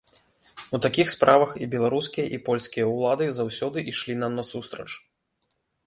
[0.77, 4.91] У такіх справах і беларускія, і польскія ўлады заўсёды ішлі нам насустрач.